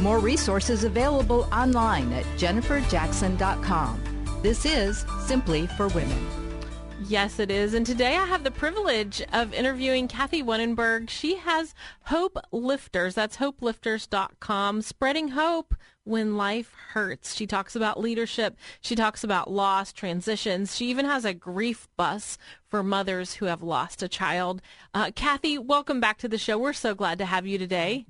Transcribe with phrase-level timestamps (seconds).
[0.00, 4.02] More resources available online at jenniferjackson.com.
[4.42, 6.26] This is Simply for Women.
[7.06, 7.74] Yes, it is.
[7.74, 11.08] And today I have the privilege of interviewing Kathe Wunnaberg.
[11.08, 13.14] She has Hope Lifters.
[13.14, 17.34] That's hopelifters.com, spreading hope when life hurts.
[17.34, 18.56] She talks about leadership.
[18.80, 20.76] She talks about loss, transitions.
[20.76, 22.36] She even has a grief bus
[22.68, 24.60] for mothers who have lost a child.
[24.92, 26.58] Uh, Kathe, welcome back to the show.
[26.58, 28.06] We're so glad to have you today.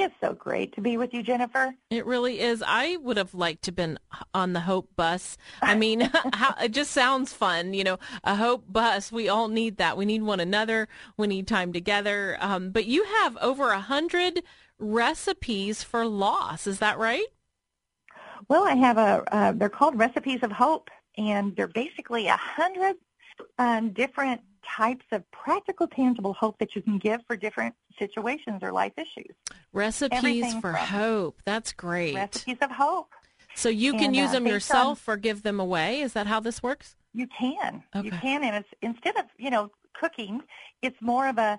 [0.00, 1.74] It's so great to be with you, Jennifer.
[1.90, 2.62] It really is.
[2.66, 3.98] I would have liked to have been
[4.32, 5.36] on the Hope bus.
[5.60, 6.00] I mean,
[6.32, 9.10] how, it just sounds fun, you know, a Hope bus.
[9.10, 9.96] We all need that.
[9.96, 10.88] We need one another.
[11.16, 12.36] We need time together.
[12.40, 14.42] Um, but you have over a hundred
[14.78, 16.66] recipes for loss.
[16.66, 17.26] Is that right?
[18.48, 19.24] Well, I have a.
[19.34, 22.96] Uh, they're called recipes of hope, and they're basically a hundred
[23.58, 24.40] um, different
[24.76, 29.34] types of practical, tangible hope that you can give for different situations or life issues.
[29.72, 31.40] Recipes Everything for hope.
[31.44, 32.14] That's great.
[32.14, 33.10] Recipes of hope.
[33.54, 36.00] So you can and, use uh, them yourself on, or give them away.
[36.00, 36.96] Is that how this works?
[37.12, 37.82] You can.
[37.94, 38.06] Okay.
[38.06, 40.42] You can, and it's instead of you know cooking,
[40.82, 41.58] it's more of a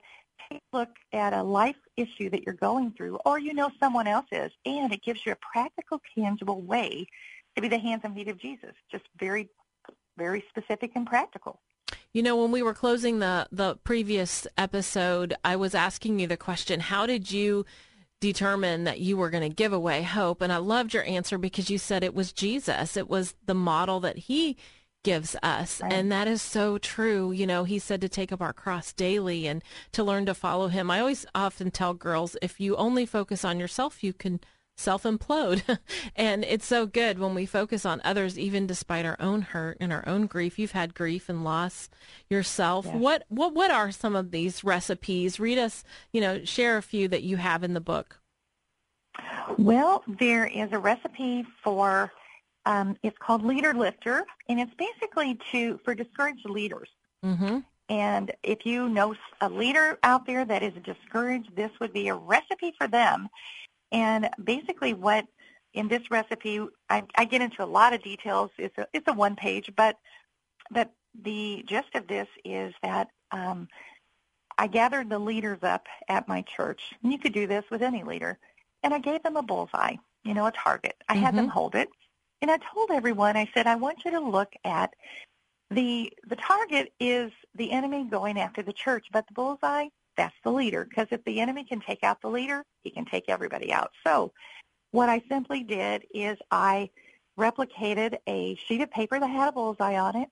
[0.49, 4.07] take a look at a life issue that you're going through, or you know someone
[4.07, 7.05] else is, and it gives you a practical, tangible way
[7.55, 8.71] to be the hands and feet of Jesus.
[8.91, 9.49] Just very,
[10.17, 11.59] very specific and practical.
[12.13, 16.37] You know, when we were closing the the previous episode, I was asking you the
[16.37, 17.65] question, how did you
[18.19, 20.41] determine that you were going to give away hope?
[20.41, 22.97] And I loved your answer because you said it was Jesus.
[22.97, 24.57] It was the model that he
[25.03, 25.81] gives us.
[25.81, 25.93] Right.
[25.93, 27.31] And that is so true.
[27.31, 30.67] You know, he said to take up our cross daily and to learn to follow
[30.67, 30.91] him.
[30.91, 34.41] I always often tell girls if you only focus on yourself, you can
[34.79, 35.79] self implode.
[36.15, 39.91] and it's so good when we focus on others, even despite our own hurt and
[39.91, 40.57] our own grief.
[40.57, 41.89] You've had grief and loss
[42.29, 42.85] yourself.
[42.85, 42.95] Yes.
[42.95, 45.39] What what what are some of these recipes?
[45.39, 48.19] Read us, you know, share a few that you have in the book.
[49.57, 52.11] Well, there is a recipe for
[52.65, 56.89] um, it's called Leader Lifter, and it's basically to for discouraged leaders.
[57.25, 57.59] Mm-hmm.
[57.89, 62.15] And if you know a leader out there that is discouraged, this would be a
[62.15, 63.27] recipe for them.
[63.91, 65.25] And basically what
[65.73, 68.51] in this recipe, I, I get into a lot of details.
[68.57, 69.97] It's a, it's a one page, but,
[70.71, 70.91] but
[71.23, 73.67] the gist of this is that um,
[74.57, 76.81] I gathered the leaders up at my church.
[77.03, 78.37] And you could do this with any leader.
[78.83, 80.95] And I gave them a bullseye, you know, a target.
[81.07, 81.23] I mm-hmm.
[81.23, 81.51] had them mm-hmm.
[81.51, 81.89] hold it.
[82.41, 84.93] And I told everyone, I said, I want you to look at
[85.71, 89.87] the the target is the enemy going after the church, but the bullseye
[90.19, 90.85] that's the leader.
[90.87, 93.91] Because if the enemy can take out the leader, he can take everybody out.
[94.05, 94.33] So
[94.91, 96.89] what I simply did is I
[97.39, 100.27] replicated a sheet of paper that had a bullseye on it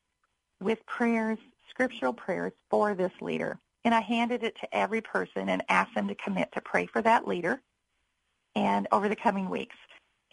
[0.62, 1.38] with prayers,
[1.70, 3.60] scriptural prayers for this leader.
[3.86, 7.02] And I handed it to every person and asked them to commit to pray for
[7.04, 7.62] that leader
[8.56, 9.76] and over the coming weeks.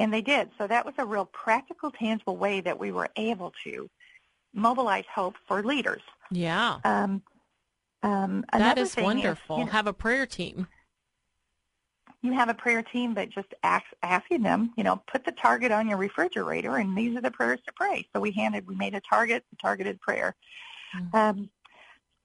[0.00, 0.50] And they did.
[0.58, 3.88] So that was a real practical, tangible way that we were able to
[4.52, 6.02] mobilize hope for leaders.
[6.32, 6.78] Yeah.
[6.82, 7.22] Um,
[8.04, 9.56] um, that is wonderful.
[9.56, 10.68] Is, you know, have a prayer team.
[12.22, 15.72] You have a prayer team, but just ask, asking them, you know, put the target
[15.72, 18.06] on your refrigerator, and these are the prayers to pray.
[18.14, 20.34] So we handed, we made a target, a targeted prayer.
[20.96, 21.16] Mm-hmm.
[21.16, 21.50] Um,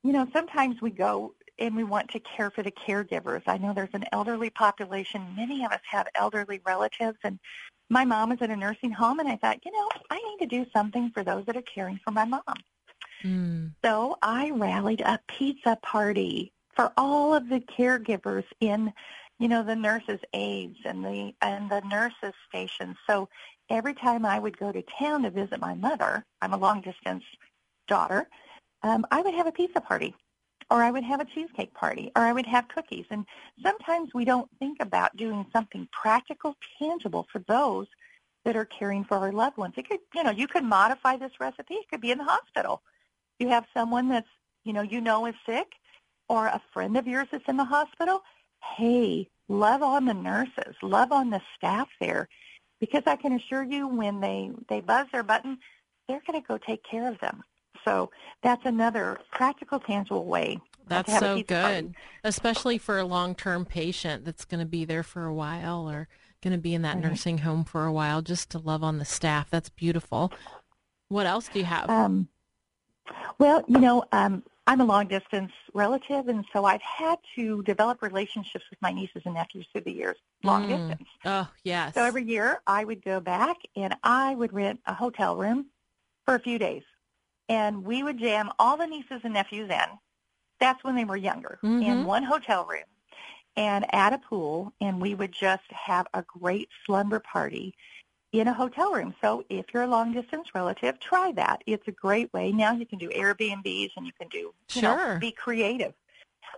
[0.03, 3.44] you know, sometimes we go and we want to care for the caregivers.
[3.47, 5.22] I know there's an elderly population.
[5.35, 7.40] Many of us have elderly relatives, and
[7.90, 10.46] my mom is in a nursing home, and I thought, you know, I need to
[10.46, 12.44] do something for those that are caring for my mom.
[13.24, 13.74] Mm.
[13.84, 18.94] So I rallied a pizza party for all of the caregivers in,
[19.40, 22.97] you know, the nurses' aides and the and the nurses' stations.
[23.08, 23.29] So
[23.70, 27.23] every time I would go to town to visit my mother, I'm a long distance
[27.88, 28.29] daughter,
[28.84, 30.16] um, I would have a pizza party
[30.72, 33.05] or I would have a cheesecake party, or I would have cookies.
[33.09, 33.26] And
[33.64, 37.88] sometimes we don't think about doing something practical, tangible for those
[38.46, 39.73] that are caring for our loved ones.
[39.78, 41.76] It could, you know, you could modify this recipe.
[41.76, 42.82] It could be in the hospital
[43.40, 44.28] you have someone that's,
[44.64, 45.68] you know, you know is sick
[46.28, 48.22] or a friend of yours that's in the hospital,
[48.78, 52.28] hey, love on the nurses, love on the staff there
[52.80, 55.58] because I can assure you when they, they buzz their button,
[56.08, 57.44] they're going to go take care of them.
[57.86, 58.12] So
[58.44, 61.94] that's another practical, tangible way That's to have a so good, party.
[62.24, 66.08] especially for a long-term patient that's going to be there for a while or
[66.42, 69.06] going to be in that nursing home for a while, just to love on the
[69.06, 69.50] staff.
[69.50, 70.32] That's beautiful.
[71.08, 71.90] What else do you have?
[71.90, 72.30] Um,
[73.38, 78.02] well, you know, um, I'm a long distance relative, and so I've had to develop
[78.03, 80.79] relationships with my nieces and nephews through the years, long Mm.
[80.79, 81.09] distance.
[81.26, 81.96] oh, yes.
[81.96, 85.67] So every year I would go back and I would rent a hotel room
[86.26, 86.84] for a few days.
[87.47, 90.00] And we would jam all the nieces and nephews in.
[90.59, 91.82] That's when they were younger, Mhm.
[91.82, 92.84] in one hotel room
[93.56, 94.72] and at a pool.
[94.82, 97.73] And we would just have a great slumber party
[98.31, 99.14] in a hotel room.
[99.22, 101.64] So if you're a long distance relative, try that.
[101.66, 102.52] It's a great way.
[102.52, 105.20] Now you can do Airbnbs and you can do, you know, Sure.
[105.20, 105.93] be creative.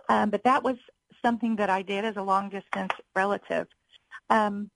[0.08, 0.76] Um, but that was
[1.22, 3.68] something that I did as a long distance relative.
[4.28, 4.70] Um,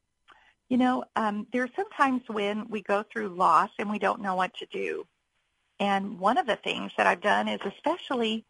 [0.68, 4.34] you know, um, there are sometimes when we go through loss and we don't know
[4.34, 5.06] what to do.
[5.78, 8.44] And one of the things that I've done is especially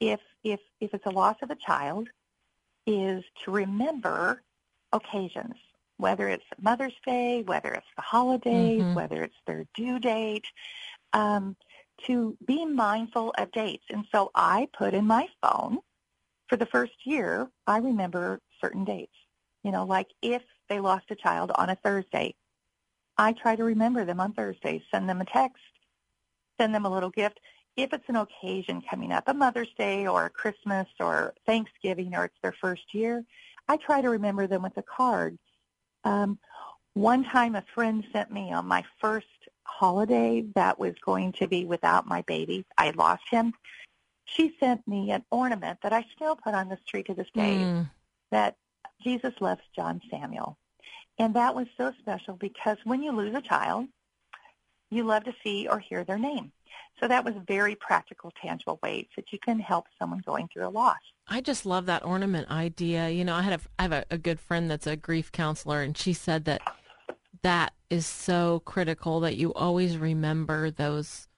[0.00, 2.08] if if if it's a loss of a child,
[2.86, 4.42] is to remember
[4.92, 5.54] occasions,
[5.98, 8.94] whether it's Mother's Day, whether it's the holidays, Mhm.
[8.94, 10.46] whether it's their due date,
[11.12, 11.56] um,
[12.06, 13.84] to be mindful of dates.
[13.90, 15.78] And so I put in my phone
[16.48, 19.16] for the first year, I remember certain dates.
[19.62, 22.34] You know, like if they lost a child on a Thursday,
[23.18, 25.62] I try to remember them on Thursday, send them a text,
[26.60, 27.40] send them a little gift.
[27.76, 32.26] If it's an occasion coming up, a Mother's Day or a Christmas or Thanksgiving or
[32.26, 33.24] it's their first year,
[33.68, 35.38] I try to remember them with a card.
[36.06, 36.38] Um,
[36.94, 39.26] one time a friend sent me on my first
[39.64, 42.64] holiday that was going to be without my baby.
[42.78, 43.52] I lost him.
[44.24, 47.64] She sent me an ornament that I still put on this tree to this day
[47.64, 47.90] Mm.
[48.30, 48.56] that
[49.02, 50.56] Jesus loves John Samuel.
[51.18, 53.88] And that was so special because when you lose a child,
[54.90, 56.52] you love to see or hear their name.
[57.00, 60.70] So that was very practical, tangible ways that you can help someone going through a
[60.70, 60.96] loss.
[61.28, 63.10] I just love that ornament idea.
[63.10, 65.82] You know, I had a, I have a, a good friend that's a grief counselor,
[65.82, 66.62] and she said that
[67.42, 71.28] that is so critical that you always remember those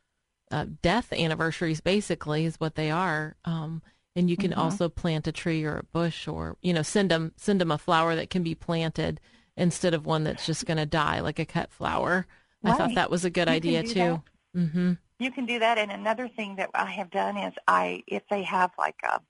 [0.53, 1.81] uh, death anniversaries.
[1.81, 3.35] Basically, is what they are.
[3.45, 3.83] Um,
[4.15, 7.33] and you can also plant a tree or a bush, or you know, send them
[7.37, 9.21] send them a flower that can be planted
[9.57, 12.27] instead of one that's just going to die, like a cut flower.
[12.65, 14.23] I thought that was a good You idea too.
[14.57, 14.93] Mm-hmm.
[15.21, 15.79] You can do that.
[15.79, 19.21] And another thing that I have done is I, if they have like a,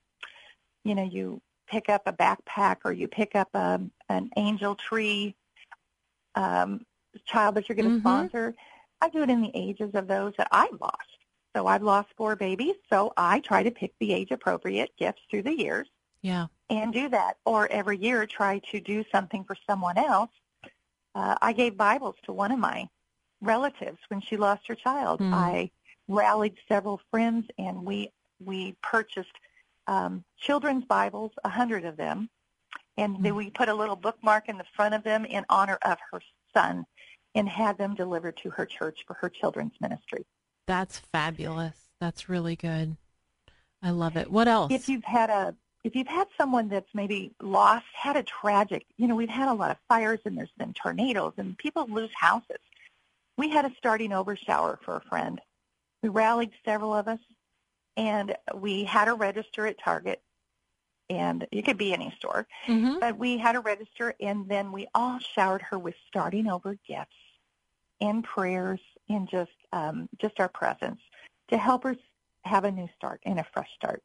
[0.85, 5.35] you know, you pick up a backpack or you pick up a, an angel tree
[6.35, 6.83] um,
[7.27, 8.01] child that you're going to Mhm.
[8.01, 8.55] sponsor,
[9.01, 11.19] I do it in the ages of those that I've lost.
[11.57, 15.43] So I've lost four babies, so I try to pick the age appropriate gifts through
[15.43, 15.89] the years
[16.23, 16.47] Yeah.
[16.71, 17.39] and do that.
[17.45, 20.31] Or every year try to do something for someone else.
[21.15, 22.89] Uh, I gave Bibles to one of my
[23.41, 25.21] relatives when she lost her child.
[25.21, 25.35] Hmm.
[25.35, 25.71] I
[26.09, 28.11] rallied several friends and we
[28.45, 29.33] we purchased
[29.87, 32.29] um, children's Bibles, a hundred of them,
[32.97, 35.99] and then we put a little bookmark in the front of them in honor of
[36.13, 36.21] her
[36.55, 36.85] son,
[37.35, 40.25] and had them delivered to her church for her children's ministry.
[40.67, 41.89] That's fabulous.
[42.01, 42.97] That's really good.
[43.83, 44.31] I love it.
[44.31, 44.73] What else?
[44.73, 49.07] if you've had a if you've had someone that's maybe lost, had a tragic, you
[49.07, 52.59] know, we've had a lot of fires and there's been tornadoes and people lose houses.
[53.39, 55.41] We had a starting over shower for a friend.
[56.03, 57.21] We rallied several of us
[57.97, 60.21] and we had a register at Target
[61.09, 63.01] and it could be any store, Mhm.
[63.01, 67.17] but we had a register and then we all showered her with starting over gifts
[68.01, 71.01] and prayers and just um, just our presence
[71.49, 71.97] to help her
[72.45, 74.03] have a new start and a fresh start.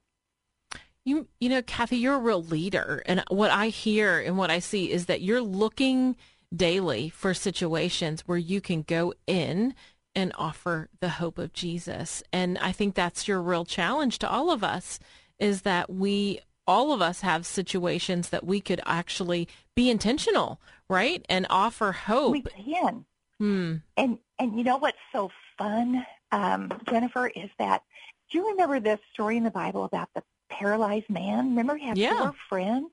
[1.04, 4.60] You you know, Kathe, you're a real leader, and what I hear and what I
[4.60, 6.16] see is that you're looking
[6.56, 9.74] daily for situations where you can go in
[10.16, 12.22] and offer the hope of Jesus.
[12.32, 15.00] And I think that's your real challenge to all of us
[15.40, 21.26] is that we all of us have situations that we could actually be intentional, right?
[21.28, 22.32] And offer hope.
[22.32, 23.06] We can.
[23.40, 23.76] Hmm.
[23.98, 27.84] And and you know what's so fun, um, Jennifer, is that
[28.32, 31.50] do you remember this story in the Bible about the paralyzed man?
[31.50, 32.18] Remember he had Yeah.
[32.18, 32.92] four friends?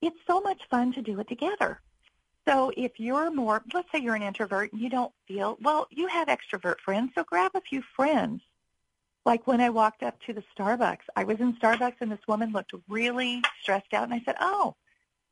[0.00, 1.80] It's so much fun to do it together.
[2.46, 6.08] So if you're more, let's say you're an introvert and you don't feel, well, you
[6.08, 8.42] have extrovert friends, so grab a few friends.
[9.24, 12.52] Like when I walked up to the Starbucks, I was in Starbucks and this woman
[12.52, 14.74] looked really stressed out and I said, oh,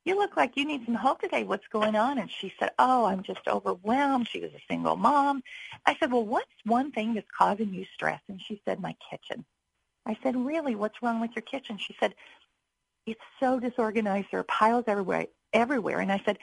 [0.04, 1.42] you look like you need some help today.
[1.42, 2.18] What's going on?
[2.18, 4.28] And she said, oh, I'm just overwhelmed.
[4.28, 5.42] She was a single mom.
[5.84, 8.20] I said, well, what's one thing that's causing you stress?
[8.28, 9.44] And she said, my kitchen.
[10.06, 10.74] I said, really?
[10.74, 11.76] What's wrong with your kitchen?
[11.76, 12.14] She said,
[13.04, 14.28] it's so disorganized.
[14.30, 15.26] There are piles everywhere.
[15.52, 16.00] Everywhere.
[16.00, 16.38] And I said,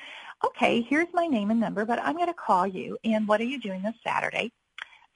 [0.45, 2.97] okay, here's my name and number, but I'm going to call you.
[3.03, 4.51] And what are you doing this Saturday?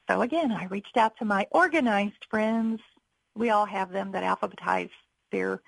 [0.10, 2.82] So again, I reached out to my organized friends.
[3.36, 4.90] We all have them that alphabetize
[5.32, 5.62] their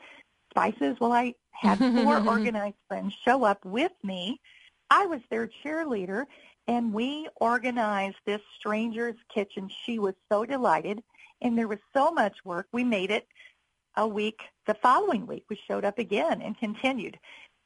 [0.49, 0.97] spices.
[0.99, 4.39] Well, I had four organized friends show up with me.
[4.89, 6.25] I was their cheerleader,
[6.67, 9.69] and we organized this stranger's kitchen.
[9.85, 11.01] She was so delighted,
[11.41, 12.67] and there was so much work.
[12.71, 13.27] We made it
[13.95, 14.41] a week.
[14.67, 17.17] The following week, we showed up again and continued.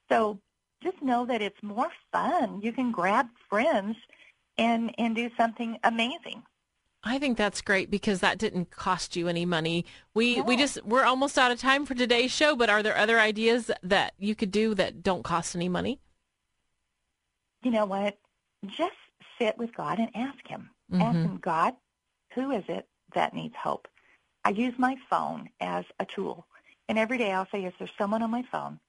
[0.09, 0.39] So
[0.81, 2.61] just know that it's more fun.
[2.61, 3.97] You can grab friends
[4.57, 6.43] and and do something amazing.
[7.03, 9.85] I think that's great because that didn't cost you any money.
[10.13, 13.19] We we just we're almost out of time for today's show, but are there other
[13.19, 15.99] ideas that you could do that don't cost any money?
[17.63, 18.17] You know what?
[18.65, 18.95] Just
[19.39, 20.69] sit with God and ask him.
[20.91, 21.01] Mm-hmm.
[21.01, 21.75] Ask him, God,
[22.33, 23.87] who is it that needs hope?
[24.43, 26.45] I use my phone as a tool.
[26.89, 28.79] And every day I'll say, is there someone on my phone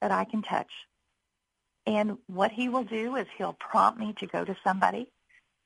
[0.00, 0.70] that I can touch?
[1.86, 5.10] And what he will do is he'll prompt me to go to somebody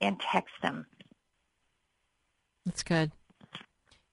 [0.00, 0.86] and text them
[2.70, 3.10] that's good.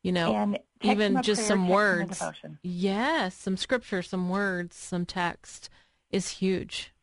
[0.04, 2.24] You know, even just prayer, some words.
[2.64, 5.70] Yes, some scripture, some words, some text
[6.12, 6.94] is huge.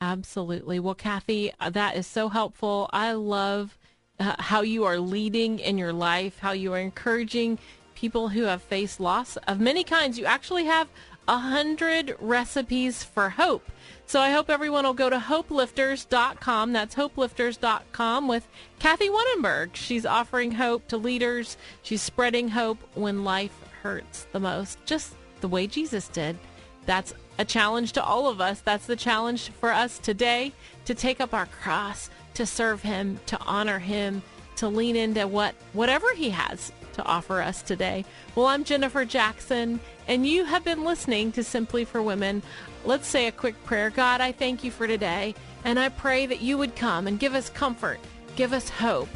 [0.00, 0.80] Absolutely.
[0.80, 2.90] Well, Kathe, uh, that is so helpful.
[2.92, 3.78] I love
[4.18, 7.58] uh, how you are leading in your life, how you are encouraging
[7.94, 10.18] people who have faced loss of many kinds.
[10.18, 10.88] You actually have
[11.28, 13.68] a hundred recipes for hope.
[14.06, 16.72] So I hope everyone will go to hopelifters.com.
[16.72, 18.46] That's hopelifters.com with
[18.78, 19.74] Kathe Wunnaberg.
[19.74, 21.56] She's offering hope to leaders.
[21.82, 26.38] She's spreading hope when life hurts the most, just the way Jesus did.
[26.86, 28.60] That's a challenge to all of us.
[28.60, 30.52] That's the challenge for us today
[30.84, 34.22] to take up our cross, to serve him, to honor him,
[34.56, 38.04] to lean into what whatever he has to offer us today.
[38.34, 42.42] Well, I'm Jennifer Jackson, and you have been listening to Simply for Women.
[42.84, 43.90] Let's say a quick prayer.
[43.90, 45.34] God, I thank you for today,
[45.64, 48.00] and I pray that you would come and give us comfort,
[48.34, 49.08] give us hope.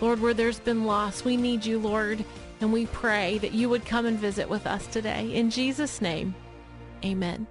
[0.00, 2.24] Lord, where there's been loss, we need you, Lord,
[2.60, 5.32] and we pray that you would come and visit with us today.
[5.32, 6.34] In Jesus' name,
[7.04, 7.46] amen.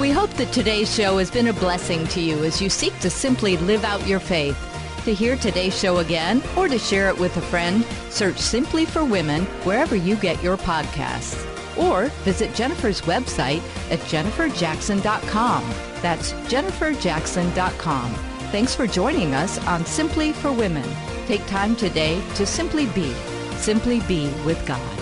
[0.00, 3.10] We hope that today's show has been a blessing to you as you seek to
[3.10, 4.71] simply live out your faith.
[5.04, 9.04] To hear today's show again or to share it with a friend, search Simply for
[9.04, 11.48] Women wherever you get your podcasts.
[11.76, 15.74] Or visit Jennifer's website at jenniferjackson.com.
[16.02, 18.14] That's jenniferjackson.com.
[18.52, 20.88] Thanks for joining us on Simply for Women.
[21.26, 23.12] Take time today to simply be,
[23.56, 25.01] simply be with God.